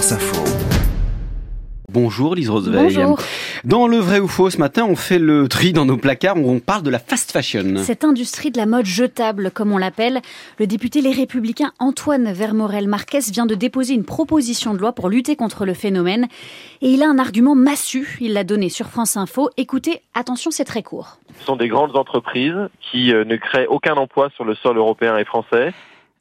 [0.00, 0.44] France Info.
[1.90, 2.94] Bonjour Lise Roseveil.
[2.94, 3.18] Bonjour.
[3.64, 6.58] Dans le vrai ou faux ce matin, on fait le tri dans nos placards, on
[6.58, 7.76] parle de la fast fashion.
[7.76, 10.22] Cette industrie de la mode jetable, comme on l'appelle,
[10.58, 15.10] le député Les Républicains Antoine Vermorel Marquez vient de déposer une proposition de loi pour
[15.10, 16.28] lutter contre le phénomène.
[16.80, 19.50] Et il a un argument massu, il l'a donné sur France Info.
[19.58, 21.18] Écoutez, attention, c'est très court.
[21.40, 25.18] Ce sont des grandes entreprises qui euh, ne créent aucun emploi sur le sol européen
[25.18, 25.74] et français.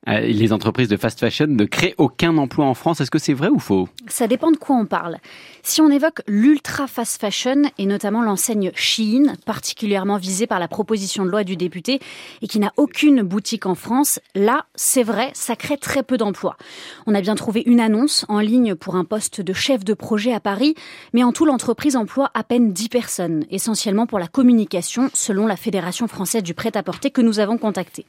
[0.09, 3.01] Euh, Les entreprises de fast fashion ne créent aucun emploi en France.
[3.01, 3.87] Est-ce que c'est vrai ou faux?
[4.07, 5.17] Ça dépend de quoi on parle.
[5.61, 11.25] Si on évoque l'ultra fast fashion et notamment l'enseigne Shein, particulièrement visée par la proposition
[11.25, 11.99] de loi du député
[12.41, 16.57] et qui n'a aucune boutique en France, là, c'est vrai, ça crée très peu d'emplois.
[17.05, 20.33] On a bien trouvé une annonce en ligne pour un poste de chef de projet
[20.33, 20.75] à Paris,
[21.13, 25.55] mais en tout, l'entreprise emploie à peine 10 personnes, essentiellement pour la communication, selon la
[25.55, 28.05] Fédération française du prêt-à-porter que nous avons contactée.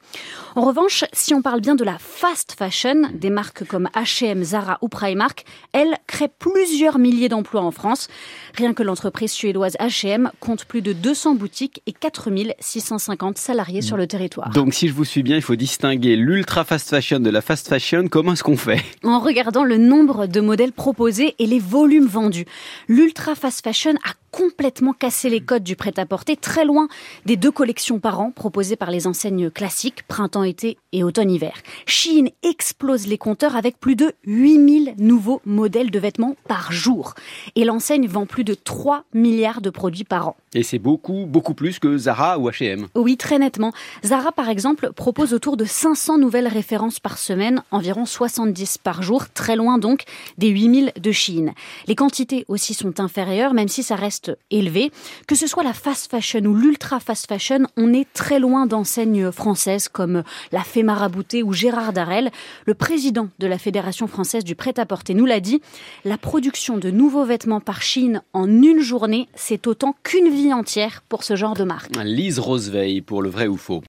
[0.55, 4.79] En revanche, si on parle bien de la fast fashion, des marques comme H&M, Zara
[4.83, 8.09] ou Primark, elles créent plusieurs milliers d'emplois en France.
[8.55, 14.07] Rien que l'entreprise suédoise H&M compte plus de 200 boutiques et 4650 salariés sur le
[14.07, 14.51] territoire.
[14.51, 17.69] Donc si je vous suis bien, il faut distinguer l'ultra fast fashion de la fast
[17.69, 18.09] fashion.
[18.09, 18.83] Comment est-ce qu'on fait?
[19.05, 22.47] En regardant le nombre de modèles proposés et les volumes vendus,
[22.89, 26.89] l'ultra fast fashion a complètement cassé les codes du prêt-à-porter, très loin
[27.27, 31.55] des deux collections par an proposées par les enseignes classiques, printemps-été et automne-hiver.
[31.87, 37.15] Shein explose les compteurs avec plus de 8000 nouveaux modèles de vêtements par jour.
[37.57, 40.37] Et l'enseigne vend plus de 3 milliards de produits par an.
[40.55, 42.89] Et c'est beaucoup, beaucoup plus que Zara ou H&M.
[42.97, 43.73] Oui, très nettement.
[44.05, 49.29] Zara, par exemple, propose autour de 500 nouvelles références par semaine, environ 70 par jour,
[49.31, 50.03] très loin donc
[50.39, 51.53] des 8000 de Chine.
[51.87, 54.20] Les quantités aussi sont inférieures, même si ça reste
[54.51, 54.91] élevé.
[55.27, 59.31] Que ce soit la fast fashion ou l'ultra fast fashion, on est très loin d'enseignes
[59.33, 62.31] françaises comme la Fée Maraboutée ou Gérard Darel.
[62.67, 65.61] Le président de la Fédération française du prêt-à-porter nous l'a dit,
[66.05, 71.03] la production de nouveaux vêtements par Chine en une journée, c'est autant qu'une vie entière
[71.09, 71.97] pour ce genre de marque.
[72.03, 73.79] Lise Roseveil pour le vrai ou faux.